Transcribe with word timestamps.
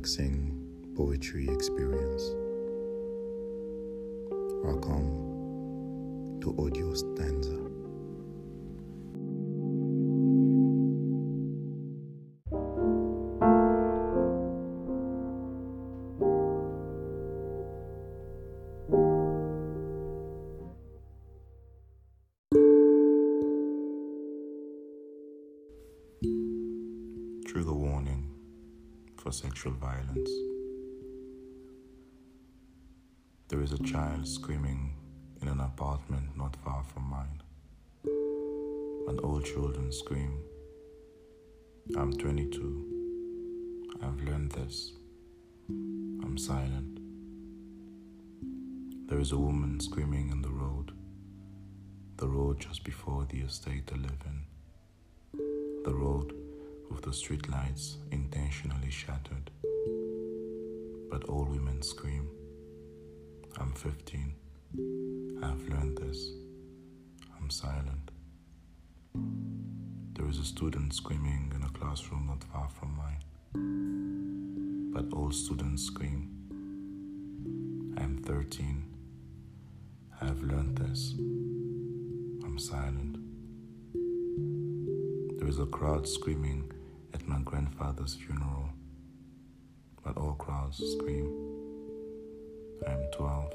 Relaxing 0.00 0.56
poetry 0.96 1.46
experience. 1.50 2.34
Welcome 4.64 6.40
to 6.40 6.54
Audio 6.58 6.94
Stanza. 6.94 7.29
For 29.20 29.30
sexual 29.30 29.72
violence. 29.72 30.30
There 33.48 33.60
is 33.60 33.72
a 33.72 33.82
child 33.82 34.26
screaming 34.26 34.94
in 35.42 35.48
an 35.48 35.60
apartment 35.60 36.34
not 36.38 36.56
far 36.56 36.82
from 36.84 37.04
mine. 37.04 37.42
And 39.08 39.20
all 39.20 39.42
children 39.42 39.92
scream. 39.92 40.40
I'm 41.98 42.14
22. 42.14 43.98
I've 44.02 44.20
learned 44.22 44.52
this. 44.52 44.92
I'm 45.68 46.38
silent. 46.38 47.00
There 49.06 49.20
is 49.20 49.32
a 49.32 49.38
woman 49.38 49.80
screaming 49.80 50.30
in 50.30 50.40
the 50.40 50.48
road. 50.48 50.92
The 52.16 52.28
road 52.28 52.58
just 52.60 52.84
before 52.84 53.26
the 53.28 53.40
estate 53.40 53.90
I 53.92 53.96
live 53.96 54.22
in. 54.24 54.46
The 55.84 55.94
road 55.94 56.39
with 56.90 57.02
the 57.02 57.10
streetlights 57.10 57.96
intentionally 58.10 58.90
shattered. 58.90 59.50
But 61.10 61.24
all 61.24 61.44
women 61.44 61.82
scream. 61.82 62.28
I'm 63.58 63.72
15. 63.72 64.34
I've 65.42 65.68
learned 65.68 65.98
this. 65.98 66.30
I'm 67.38 67.50
silent. 67.50 68.10
There 70.14 70.28
is 70.28 70.38
a 70.38 70.44
student 70.44 70.92
screaming 70.92 71.52
in 71.54 71.62
a 71.62 71.70
classroom 71.70 72.26
not 72.26 72.44
far 72.44 72.68
from 72.68 72.96
mine. 72.96 74.92
But 74.92 75.16
all 75.16 75.30
students 75.30 75.84
scream. 75.84 76.28
I'm 77.96 78.22
13. 78.22 78.84
I've 80.20 80.42
learned 80.42 80.78
this. 80.78 81.14
I'm 82.44 82.58
silent. 82.58 83.16
There 85.38 85.48
is 85.48 85.58
a 85.58 85.66
crowd 85.66 86.06
screaming 86.06 86.70
at 87.14 87.26
my 87.26 87.38
grandfather's 87.40 88.14
funeral, 88.14 88.68
but 90.02 90.16
all 90.16 90.34
crowds 90.34 90.78
scream. 90.92 91.28
I 92.86 92.92
am 92.92 93.04
12. 93.12 93.52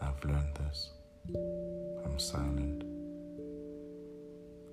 I've 0.00 0.24
learned 0.24 0.54
this. 0.56 0.90
I'm 2.04 2.18
silent. 2.18 2.84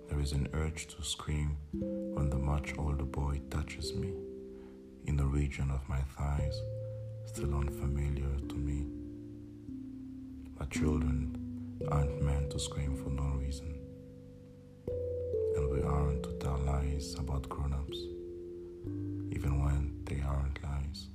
There 0.09 0.19
is 0.19 0.31
an 0.31 0.47
urge 0.53 0.87
to 0.87 1.03
scream 1.03 1.57
when 1.71 2.29
the 2.29 2.37
much 2.39 2.73
older 2.77 3.05
boy 3.05 3.41
touches 3.49 3.93
me 3.93 4.13
in 5.05 5.15
the 5.15 5.25
region 5.25 5.69
of 5.71 5.87
my 5.87 6.01
thighs, 6.17 6.61
still 7.25 7.53
unfamiliar 7.53 8.35
to 8.49 8.55
me. 8.55 8.87
But 10.57 10.71
children 10.71 11.37
aren't 11.89 12.21
meant 12.21 12.51
to 12.51 12.59
scream 12.59 12.97
for 12.97 13.09
no 13.09 13.37
reason 13.39 13.68
lies 16.99 17.15
about 17.17 17.47
grown 17.47 17.71
ups, 17.71 17.97
even 19.31 19.63
when 19.63 20.03
they 20.03 20.21
aren't 20.21 20.61
lies. 20.61 21.07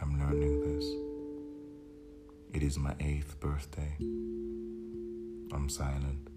I'm 0.00 0.18
learning 0.20 0.60
this. 0.60 0.86
It 2.54 2.62
is 2.62 2.78
my 2.78 2.94
eighth 3.00 3.40
birthday. 3.40 3.96
I'm 5.52 5.68
silent. 5.68 6.28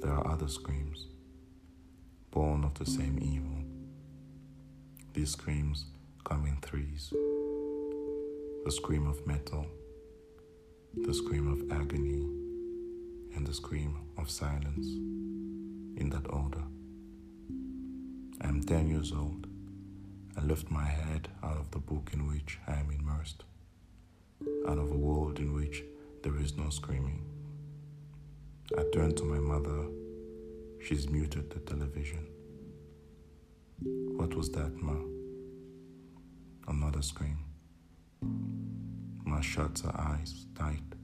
There 0.00 0.12
are 0.12 0.26
other 0.26 0.48
screams, 0.48 1.08
born 2.30 2.64
of 2.64 2.74
the 2.74 2.86
same 2.86 3.18
evil. 3.20 3.64
These 5.12 5.32
screams 5.32 5.84
come 6.24 6.46
in 6.46 6.56
threes 6.62 7.12
the 8.64 8.72
scream 8.72 9.06
of 9.06 9.26
metal, 9.26 9.64
the 10.94 11.14
scream 11.14 11.46
of 11.50 11.72
agony 11.72 12.47
and 13.34 13.46
the 13.46 13.54
scream 13.54 13.96
of 14.16 14.30
silence 14.30 14.86
in 16.00 16.10
that 16.10 16.30
order. 16.30 16.62
I 18.40 18.48
am 18.48 18.62
10 18.62 18.88
years 18.88 19.12
old. 19.12 19.46
I 20.36 20.42
lift 20.42 20.70
my 20.70 20.84
head 20.86 21.28
out 21.42 21.56
of 21.56 21.70
the 21.70 21.78
book 21.78 22.10
in 22.12 22.26
which 22.26 22.58
I 22.66 22.74
am 22.74 22.90
immersed, 22.90 23.44
out 24.68 24.78
of 24.78 24.90
a 24.90 24.96
world 24.96 25.38
in 25.38 25.52
which 25.52 25.82
there 26.22 26.38
is 26.38 26.56
no 26.56 26.70
screaming. 26.70 27.24
I 28.76 28.84
turn 28.92 29.14
to 29.16 29.24
my 29.24 29.38
mother. 29.38 29.86
She's 30.84 31.08
muted 31.08 31.50
the 31.50 31.60
television. 31.60 32.26
What 34.16 34.34
was 34.34 34.50
that, 34.50 34.74
Ma? 34.76 34.96
Another 36.68 37.02
scream. 37.02 37.38
Ma 39.24 39.40
shuts 39.40 39.80
her 39.82 39.94
eyes 39.98 40.46
tight. 40.54 40.97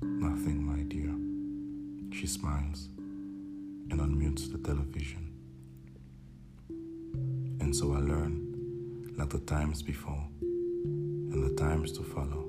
Nothing, 0.00 0.64
my 0.64 0.82
dear. 0.84 1.12
She 2.16 2.28
smiles 2.28 2.88
and 3.90 4.00
unmutes 4.00 4.50
the 4.52 4.58
television. 4.58 5.34
And 7.60 7.74
so 7.74 7.94
I 7.94 7.98
learn, 7.98 9.14
like 9.18 9.30
the 9.30 9.40
times 9.40 9.82
before 9.82 10.24
and 10.40 11.42
the 11.42 11.60
times 11.60 11.90
to 11.92 12.04
follow, 12.04 12.48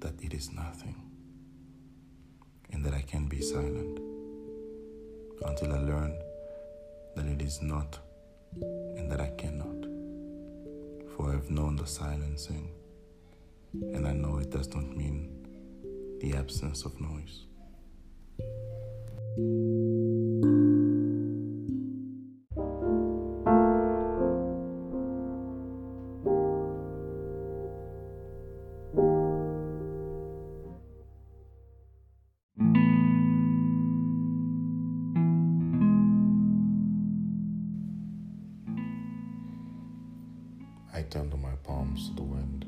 that 0.00 0.14
it 0.20 0.34
is 0.34 0.52
nothing 0.52 0.96
and 2.72 2.84
that 2.84 2.94
I 2.94 3.02
can 3.02 3.28
be 3.28 3.40
silent 3.40 4.00
until 5.46 5.72
I 5.72 5.78
learn 5.78 6.18
that 7.14 7.26
it 7.26 7.40
is 7.40 7.62
not 7.62 8.00
and 8.60 9.08
that 9.12 9.20
I 9.20 9.30
cannot. 9.38 9.86
For 11.14 11.30
I 11.30 11.34
have 11.34 11.50
known 11.50 11.76
the 11.76 11.86
silencing, 11.86 12.72
and 13.72 14.08
I 14.08 14.12
know 14.12 14.38
it 14.38 14.50
does 14.50 14.74
not 14.74 14.84
mean 14.96 15.39
the 16.20 16.36
absence 16.36 16.84
of 16.84 17.00
noise. 17.00 17.46
I 40.92 41.02
turn 41.02 41.30
to 41.30 41.36
my 41.38 41.54
palms 41.64 42.10
to 42.10 42.16
the 42.16 42.22
wind, 42.22 42.66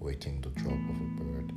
waiting 0.00 0.40
the 0.40 0.50
drop 0.50 0.72
of 0.72 1.00
a 1.00 1.22
bird, 1.22 1.52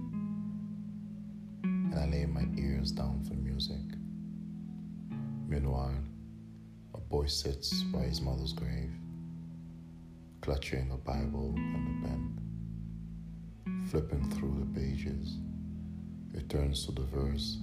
and 1.92 2.00
I 2.00 2.06
lay 2.06 2.26
my 2.26 2.46
ears 2.58 2.92
down 2.92 3.24
for 3.24 3.34
music. 3.34 3.80
Meanwhile, 5.48 5.96
a 6.94 6.98
boy 7.00 7.28
sits 7.28 7.84
by 7.84 8.00
his 8.00 8.22
mother's 8.22 8.54
grave, 8.54 8.92
clutching 10.42 10.92
a 10.92 10.98
Bible 10.98 11.54
and 11.56 12.06
a 12.06 12.08
pen. 12.08 12.34
Flipping 13.90 14.30
through 14.32 14.60
the 14.60 14.80
pages, 14.80 15.38
he 16.36 16.42
turns 16.44 16.86
to 16.86 16.92
the 16.92 17.04
verse 17.04 17.58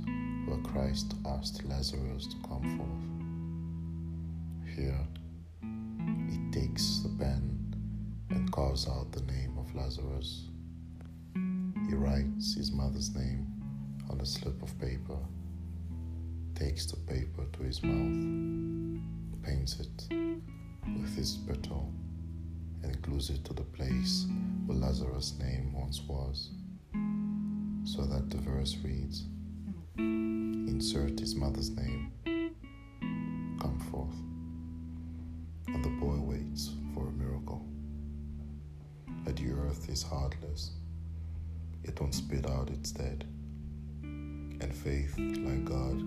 where 0.47 0.61
Christ 0.63 1.15
asked 1.27 1.63
Lazarus 1.65 2.27
to 2.27 2.37
come 2.49 2.79
forth. 2.79 4.77
Here, 4.77 5.07
he 6.31 6.39
takes 6.51 7.01
the 7.01 7.11
pen 7.19 7.75
and 8.31 8.51
carves 8.53 8.89
out 8.89 9.13
the 9.13 9.21
name 9.33 9.59
of 9.59 9.75
Lazarus. 9.75 10.49
He 11.89 11.95
writes 11.95 12.55
his 12.55 12.73
mother's 12.73 13.15
name 13.15 13.54
on 14.11 14.21
a 14.21 14.27
slip 14.27 14.63
of 14.63 14.79
paper, 14.79 15.19
takes 16.55 16.87
the 16.87 16.97
paper 16.97 17.45
to 17.53 17.63
his 17.63 17.83
mouth, 17.83 19.03
paints 19.43 19.81
it 19.81 20.09
with 21.01 21.17
his 21.17 21.31
spittle, 21.31 21.93
and 22.83 23.01
glues 23.03 23.31
it 23.31 23.45
to 23.45 23.55
the 23.55 23.63
place 23.63 24.27
where 24.67 24.79
Lazarus' 24.79 25.35
name 25.39 25.73
once 25.73 26.03
was, 26.03 26.51
so 27.85 28.03
that 28.07 28.31
the 28.31 28.39
verse 28.39 28.77
reads 28.85 29.25
Insert 29.97 31.19
his 31.21 31.35
mother's 31.35 31.71
name, 31.71 32.13
come 33.61 33.79
forth 33.91 34.17
and 35.75 35.85
the 35.85 35.89
boy 35.89 36.17
waits 36.19 36.71
for 36.95 37.09
a 37.09 37.13
miracle. 37.13 37.65
But 39.25 39.37
the 39.37 39.51
earth 39.53 39.89
is 39.89 40.03
heartless, 40.03 40.71
it 41.83 42.01
won't 42.01 42.15
spit 42.15 42.49
out 42.49 42.71
its 42.71 42.93
dead. 42.93 43.27
And 44.65 44.75
faith, 44.75 45.15
like 45.19 45.67
God, 45.67 46.03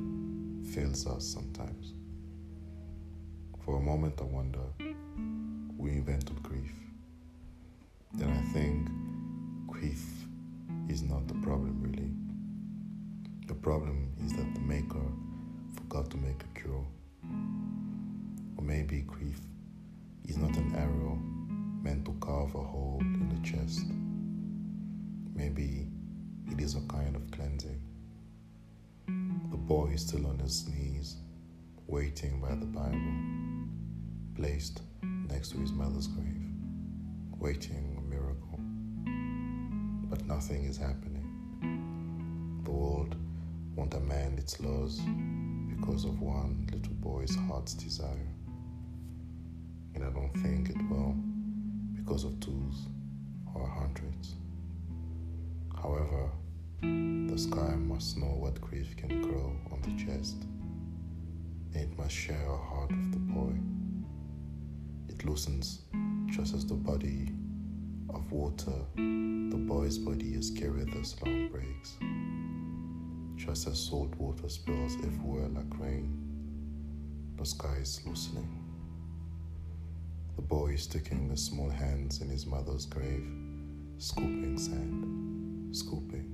fails 0.73 1.05
us 1.05 1.23
sometimes. 1.23 1.93
For 3.63 3.77
a 3.77 3.79
moment, 3.79 4.15
I 4.19 4.23
wonder 4.23 4.65
we 5.77 5.91
invented 5.91 6.41
grief. 6.41 6.73
Then 8.15 8.31
I 8.31 8.41
think 8.53 8.89
grief 9.67 10.03
is 10.89 11.03
not 11.03 11.27
the 11.27 11.35
problem, 11.35 11.77
really. 11.83 12.09
The 13.45 13.53
problem 13.53 14.11
is 14.25 14.33
that 14.33 14.55
the 14.55 14.61
maker 14.61 15.05
forgot 15.75 16.09
to 16.09 16.17
make 16.17 16.41
a 16.41 16.59
cure. 16.59 16.83
Or 18.57 18.63
maybe 18.63 19.01
grief 19.01 19.39
is 20.25 20.35
not 20.35 20.57
an 20.57 20.73
arrow 20.75 21.19
meant 21.83 22.05
to 22.05 22.15
carve 22.19 22.55
a 22.55 22.63
hole 22.63 22.97
in 23.01 23.29
the 23.29 23.47
chest. 23.47 23.85
Maybe 25.35 25.85
it 26.51 26.59
is 26.59 26.73
a 26.73 26.81
kind 26.87 27.15
of 27.15 27.29
cleansing. 27.29 27.86
The 29.49 29.57
boy 29.57 29.91
is 29.93 30.01
still 30.01 30.27
on 30.27 30.39
his 30.39 30.67
knees, 30.67 31.15
waiting 31.87 32.41
by 32.41 32.55
the 32.55 32.65
Bible, 32.65 33.13
placed 34.35 34.81
next 35.01 35.49
to 35.49 35.57
his 35.57 35.71
mother's 35.71 36.07
grave, 36.07 36.51
waiting 37.37 37.95
a 37.97 38.01
miracle. 38.01 38.59
But 40.09 40.25
nothing 40.25 40.65
is 40.65 40.77
happening. 40.77 42.61
The 42.63 42.71
world 42.71 43.15
won't 43.75 43.93
amend 43.93 44.39
its 44.39 44.59
laws 44.59 44.99
because 45.69 46.03
of 46.03 46.19
one 46.19 46.67
little 46.71 46.95
boy's 46.95 47.35
heart's 47.47 47.73
desire. 47.73 48.33
And 49.95 50.03
I 50.03 50.09
don't 50.09 50.33
think 50.43 50.69
it 50.69 50.89
will 50.89 51.15
because 51.95 52.25
of 52.25 52.39
twos 52.41 52.87
or 53.55 53.67
hundreds. 53.67 54.35
However, 55.75 56.31
the 56.81 57.37
sky 57.37 57.75
must 57.75 58.17
know 58.17 58.25
what 58.27 58.59
grief 58.61 58.95
can 58.97 59.16
share 62.07 62.45
a 62.47 62.57
heart 62.57 62.91
with 62.91 63.11
the 63.11 63.19
boy. 63.19 63.53
It 65.09 65.25
loosens 65.25 65.81
just 66.29 66.53
as 66.53 66.65
the 66.65 66.75
body 66.75 67.29
of 68.09 68.31
water 68.31 68.85
the 68.95 69.57
boy's 69.57 69.97
body 69.97 70.33
is 70.33 70.51
carried 70.51 70.91
the 70.91 71.15
long 71.25 71.47
breaks. 71.47 71.97
Just 73.37 73.67
as 73.67 73.79
salt 73.79 74.13
water 74.15 74.49
spills 74.49 74.95
everywhere 75.03 75.47
like 75.47 75.79
rain, 75.79 76.15
the 77.37 77.45
sky 77.45 77.77
is 77.81 78.01
loosening. 78.05 78.63
The 80.35 80.41
boy 80.41 80.73
is 80.73 80.83
sticking 80.83 81.29
his 81.29 81.43
small 81.43 81.69
hands 81.69 82.21
in 82.21 82.29
his 82.29 82.45
mother's 82.45 82.85
grave, 82.85 83.25
scooping 83.99 84.57
sand, 84.57 85.75
scooping, 85.75 86.29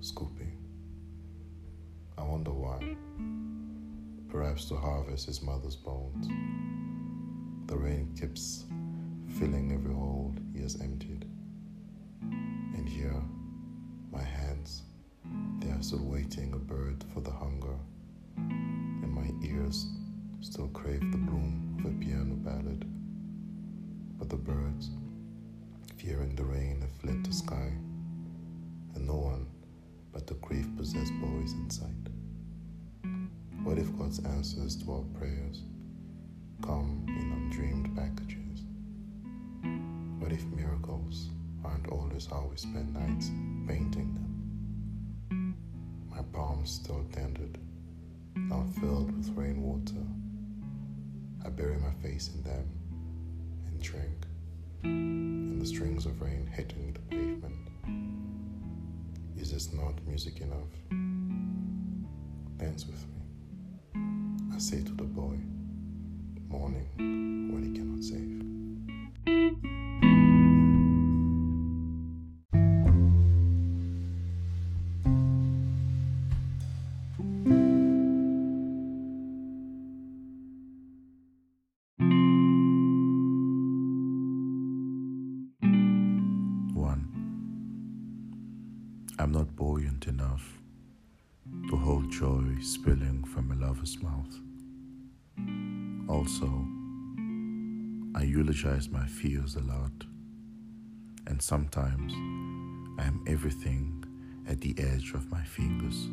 scooping. 0.00 0.58
I 2.18 2.24
wonder 2.24 2.50
why. 2.50 2.96
Perhaps 4.32 4.64
to 4.70 4.76
harvest 4.76 5.26
his 5.26 5.42
mother's 5.42 5.76
bones. 5.76 6.26
The 7.66 7.76
rain 7.76 8.16
keeps 8.18 8.64
filling 9.38 9.72
every 9.74 9.92
hole 9.92 10.34
he 10.54 10.62
has 10.62 10.80
emptied. 10.80 11.26
And 12.22 12.88
here, 12.88 13.22
my 14.10 14.22
hands, 14.22 14.84
they 15.58 15.68
are 15.68 15.82
still 15.82 16.06
waiting 16.06 16.54
a 16.54 16.56
bird 16.56 17.04
for 17.12 17.20
the 17.20 17.30
hunger, 17.30 17.76
and 18.38 19.12
my 19.12 19.28
ears 19.46 19.84
still 20.40 20.68
crave 20.68 21.02
the 21.12 21.18
bloom 21.18 21.76
of 21.80 21.92
a 21.92 21.94
piano 22.02 22.34
ballad. 22.36 22.86
But 24.18 24.30
the 24.30 24.36
birds, 24.36 24.88
fearing 25.98 26.34
the 26.36 26.44
rain, 26.44 26.80
have 26.80 26.92
fled 27.02 27.22
to 27.26 27.32
sky, 27.34 27.70
and 28.94 29.06
no 29.06 29.16
one 29.16 29.46
but 30.10 30.26
the 30.26 30.34
grief 30.36 30.66
possessed 30.74 31.12
boy 31.20 31.42
is 31.44 31.52
in 31.52 31.68
sight. 31.68 32.21
What 33.64 33.78
if 33.78 33.96
God's 33.96 34.18
answers 34.24 34.74
to 34.82 34.92
our 34.92 35.04
prayers 35.16 35.62
come 36.62 37.06
in 37.06 37.32
undreamed 37.32 37.96
packages? 37.96 38.64
What 40.18 40.32
if 40.32 40.44
miracles 40.46 41.28
aren't 41.64 41.86
always 41.88 42.26
how 42.26 42.48
we 42.50 42.56
spend 42.56 42.92
nights 42.92 43.30
painting 43.68 44.14
them? 44.14 45.54
My 46.10 46.22
palms 46.32 46.72
still 46.72 47.04
tended, 47.12 47.58
now 48.34 48.66
filled 48.80 49.16
with 49.16 49.30
rainwater. 49.36 50.06
I 51.46 51.48
bury 51.48 51.76
my 51.76 51.92
face 52.02 52.30
in 52.34 52.42
them 52.42 52.68
and 53.68 53.80
drink, 53.80 54.26
and 54.82 55.62
the 55.62 55.66
strings 55.66 56.04
of 56.04 56.20
rain 56.20 56.48
hitting 56.52 56.94
the 56.94 57.00
pavement. 57.16 57.68
Is 59.36 59.52
this 59.52 59.72
not 59.72 59.94
music 60.06 60.40
enough? 60.40 60.72
Dance 62.58 62.86
with 62.86 63.06
me. 63.06 63.21
Say 64.62 64.80
to 64.84 64.92
the 64.92 65.02
boy, 65.02 65.38
mourning 66.48 67.50
what 67.52 67.64
he 67.64 67.72
cannot 67.72 68.04
save. 68.04 68.38
I'm 89.18 89.32
not 89.32 89.54
buoyant 89.56 90.06
enough 90.06 90.58
to 91.68 91.76
hold 91.76 92.10
joy 92.12 92.44
spilling 92.60 93.24
from 93.24 93.50
a 93.50 93.54
lover's 93.56 94.00
mouth. 94.00 94.51
Also, 96.12 96.46
I 98.14 98.24
eulogize 98.24 98.90
my 98.90 99.06
fears 99.06 99.56
a 99.56 99.60
lot, 99.60 100.04
and 101.26 101.40
sometimes 101.40 102.12
I 102.98 103.06
am 103.06 103.24
everything 103.26 104.04
at 104.46 104.60
the 104.60 104.74
edge 104.76 105.14
of 105.14 105.30
my 105.32 105.42
fingers. 105.42 106.08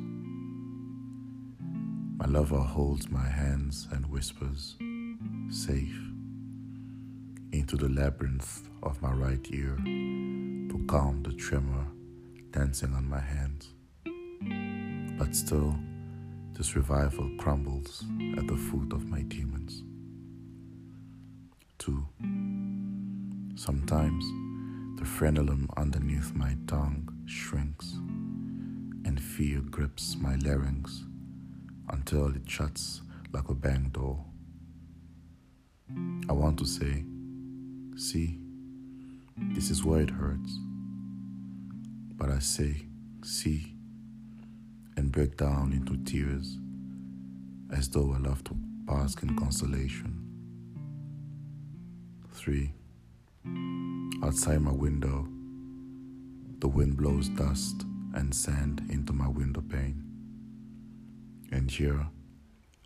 My 2.15 2.27
lover 2.27 2.61
holds 2.61 3.11
my 3.11 3.27
hands 3.27 3.89
and 3.91 4.05
whispers, 4.05 4.77
safe, 5.49 5.99
into 7.51 7.75
the 7.75 7.89
labyrinth 7.89 8.69
of 8.81 9.01
my 9.01 9.11
right 9.11 9.45
ear 9.51 9.75
to 9.83 10.85
calm 10.87 11.23
the 11.23 11.33
tremor 11.33 11.85
dancing 12.51 12.93
on 12.93 13.09
my 13.09 13.19
hands. 13.19 13.73
But 15.19 15.35
still, 15.35 15.75
this 16.53 16.77
revival 16.77 17.29
crumbles 17.37 18.05
at 18.37 18.47
the 18.47 18.55
foot 18.55 18.93
of 18.93 19.09
my 19.09 19.23
demons. 19.23 19.83
Two, 21.79 22.05
sometimes 23.55 24.25
the 24.99 25.05
frenulum 25.05 25.65
underneath 25.77 26.35
my 26.35 26.57
tongue 26.67 27.09
shrinks, 27.25 27.93
and 29.05 29.17
fear 29.17 29.61
grips 29.61 30.17
my 30.19 30.35
larynx 30.43 31.05
until 31.87 32.35
it 32.35 32.41
shuts 32.49 33.01
like 33.31 33.47
a 33.47 33.53
bang 33.53 33.89
door. 33.93 34.25
I 36.27 36.33
want 36.33 36.59
to 36.59 36.65
say, 36.65 37.05
see, 37.95 38.37
this 39.37 39.71
is 39.71 39.85
where 39.85 40.01
it 40.01 40.09
hurts. 40.09 40.59
But 42.17 42.29
I 42.29 42.39
say, 42.39 42.87
see, 43.23 43.73
and 44.97 45.13
break 45.13 45.37
down 45.37 45.71
into 45.71 45.95
tears 46.03 46.57
as 47.71 47.87
though 47.87 48.13
I 48.13 48.17
love 48.17 48.43
to 48.43 48.53
bask 48.53 49.23
in 49.23 49.37
consolation. 49.37 50.28
Three, 52.39 52.71
outside 54.23 54.61
my 54.61 54.71
window, 54.71 55.27
the 56.59 56.69
wind 56.69 56.95
blows 56.95 57.27
dust 57.27 57.83
and 58.13 58.33
sand 58.33 58.81
into 58.89 59.11
my 59.11 59.27
window 59.27 59.59
pane. 59.59 60.01
And 61.51 61.69
here, 61.69 62.07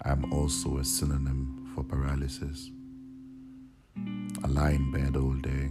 I 0.01 0.12
am 0.12 0.33
also 0.33 0.79
a 0.79 0.83
synonym 0.83 1.72
for 1.75 1.83
paralysis. 1.83 2.72
I 4.43 4.48
lie 4.48 4.72
in 4.72 4.91
bed 4.91 5.15
all 5.15 5.36
day, 5.36 5.69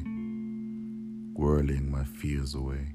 whirling 1.34 1.90
my 1.90 2.04
fears 2.04 2.54
away. 2.54 2.94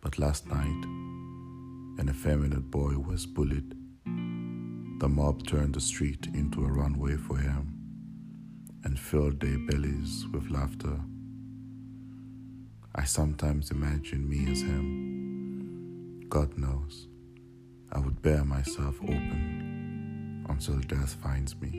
But 0.00 0.20
last 0.20 0.46
night, 0.46 0.84
an 1.98 2.06
effeminate 2.08 2.70
boy 2.70 2.96
was 2.96 3.26
bullied. 3.26 3.74
The 5.00 5.08
mob 5.08 5.44
turned 5.48 5.74
the 5.74 5.80
street 5.80 6.28
into 6.32 6.64
a 6.64 6.70
runway 6.70 7.16
for 7.16 7.38
him 7.38 7.81
and 8.84 8.98
filled 8.98 9.40
their 9.40 9.58
bellies 9.58 10.26
with 10.32 10.50
laughter. 10.50 11.00
I 12.94 13.04
sometimes 13.04 13.70
imagine 13.70 14.28
me 14.28 14.50
as 14.50 14.60
him. 14.60 16.26
God 16.28 16.58
knows, 16.58 17.08
I 17.90 17.98
would 17.98 18.20
bear 18.22 18.44
myself 18.44 18.96
open 19.02 20.44
until 20.48 20.78
death 20.80 21.14
finds 21.14 21.54
me. 21.60 21.70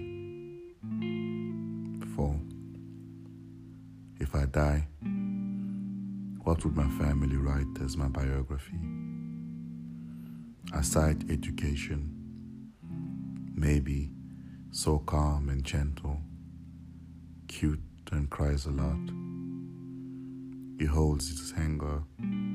For 2.15 2.39
if 4.19 4.33
I 4.35 4.45
die, 4.45 4.87
what 6.43 6.63
would 6.63 6.75
my 6.75 6.89
family 7.03 7.37
write 7.37 7.81
as 7.83 7.95
my 7.97 8.07
biography? 8.07 8.79
Aside 10.73 11.29
education, 11.29 12.09
maybe 13.53 14.11
so 14.71 14.99
calm 14.99 15.49
and 15.49 15.63
gentle, 15.63 16.21
cute 17.53 17.79
and 18.11 18.29
cries 18.31 18.65
a 18.65 18.71
lot. 18.71 19.11
He 20.79 20.85
holds 20.85 21.29
his 21.29 21.53
anger 21.55 22.01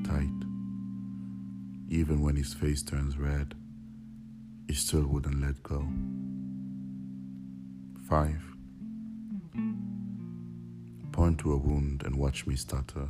tight. 0.03 0.39
Even 1.89 2.21
when 2.21 2.35
his 2.35 2.53
face 2.53 2.83
turns 2.83 3.17
red, 3.17 3.55
he 4.67 4.73
still 4.73 5.07
wouldn't 5.07 5.41
let 5.41 5.63
go. 5.63 5.87
5. 8.09 8.43
Point 11.13 11.39
to 11.39 11.53
a 11.53 11.57
wound 11.57 12.03
and 12.03 12.17
watch 12.17 12.45
me 12.45 12.57
stutter. 12.57 13.07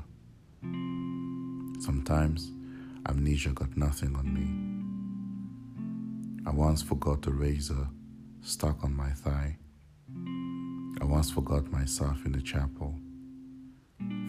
Sometimes 1.82 2.52
amnesia 3.08 3.50
got 3.50 3.76
nothing 3.76 4.16
on 4.16 4.32
me. 4.32 4.48
I 6.46 6.54
once 6.54 6.84
forgot 6.84 7.26
a 7.26 7.32
razor 7.32 7.88
stuck 8.42 8.84
on 8.84 8.94
my 8.94 9.10
thigh. 9.10 9.58
I 11.02 11.06
once 11.06 11.32
forgot 11.32 11.72
myself 11.72 12.26
in 12.26 12.34
the 12.34 12.42
chapel. 12.42 12.94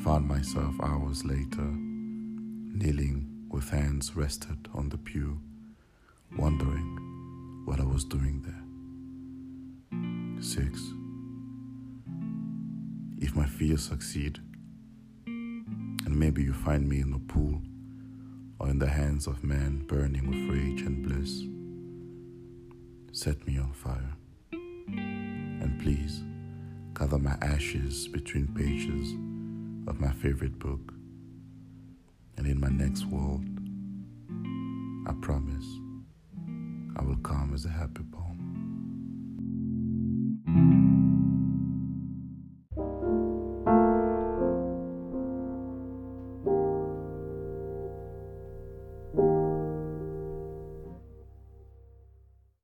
Found 0.04 0.26
myself 0.26 0.74
hours 0.80 1.24
later, 1.24 1.62
kneeling 1.62 3.26
with 3.50 3.70
hands 3.70 4.14
rested 4.16 4.68
on 4.72 4.88
the 4.88 4.98
pew, 4.98 5.40
wondering 6.38 7.64
what 7.66 7.80
I 7.80 7.84
was 7.84 8.04
doing 8.04 8.42
there. 8.42 8.64
6. 10.42 10.80
If 13.18 13.34
my 13.36 13.46
fears 13.46 13.84
succeed, 13.84 14.38
and 15.26 16.16
maybe 16.18 16.42
you 16.42 16.52
find 16.52 16.88
me 16.88 17.00
in 17.00 17.12
a 17.12 17.18
pool 17.18 17.60
or 18.58 18.70
in 18.70 18.78
the 18.78 18.88
hands 18.88 19.26
of 19.26 19.44
men 19.44 19.84
burning 19.86 20.28
with 20.28 20.48
rage 20.56 20.82
and 20.82 21.02
bliss, 21.02 21.42
set 23.12 23.46
me 23.46 23.58
on 23.58 23.72
fire. 23.72 24.16
And 24.52 25.78
please, 25.80 26.22
gather 27.00 27.19
my 27.19 27.37
ashes 27.40 28.09
between 28.09 28.47
pages 28.49 29.12
of 29.88 29.99
my 29.99 30.12
favorite 30.12 30.59
book. 30.59 30.92
And 32.37 32.47
in 32.47 32.61
my 32.61 32.69
next 32.69 33.07
world, 33.07 33.42
I 35.07 35.14
promise 35.23 35.64
I 36.97 37.02
will 37.02 37.16
come 37.23 37.52
as 37.54 37.64
a 37.64 37.71
happy 37.71 38.02